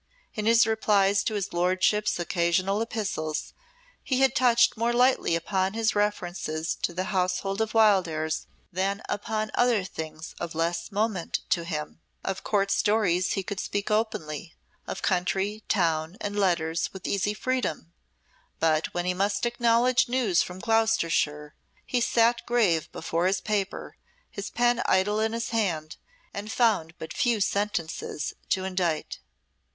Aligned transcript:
In 0.33 0.47
his 0.47 0.65
replies 0.65 1.23
to 1.25 1.35
his 1.35 1.53
lordship's 1.53 2.17
occasional 2.17 2.81
epistles 2.81 3.53
he 4.03 4.21
had 4.21 4.35
touched 4.35 4.75
more 4.75 4.93
lightly 4.93 5.35
upon 5.35 5.73
his 5.75 5.93
references 5.93 6.73
to 6.81 6.91
the 6.91 7.03
household 7.13 7.61
of 7.61 7.75
Wildairs 7.75 8.47
than 8.73 9.03
upon 9.07 9.51
other 9.53 9.83
things 9.83 10.33
of 10.39 10.55
less 10.55 10.91
moment 10.91 11.41
to 11.51 11.63
him. 11.65 11.99
Of 12.23 12.43
Court 12.43 12.71
stories 12.71 13.33
he 13.33 13.43
could 13.43 13.59
speak 13.59 13.91
openly, 13.91 14.55
of 14.87 15.03
country, 15.03 15.61
town, 15.69 16.17
and 16.19 16.35
letters, 16.35 16.91
with 16.91 17.05
easy 17.05 17.35
freedom, 17.35 17.93
but 18.59 18.91
when 18.95 19.05
he 19.05 19.13
must 19.13 19.45
acknowledge 19.45 20.09
news 20.09 20.41
from 20.41 20.57
Gloucestershire, 20.57 21.53
he 21.85 22.01
sate 22.01 22.41
grave 22.47 22.91
before 22.91 23.27
his 23.27 23.39
paper, 23.39 23.97
his 24.31 24.49
pen 24.49 24.81
idle 24.87 25.19
in 25.19 25.33
his 25.33 25.49
hand, 25.49 25.97
and 26.33 26.51
found 26.51 26.95
but 26.97 27.13
few 27.13 27.39
sentences 27.39 28.33
to 28.49 28.65
indite. 28.65 29.19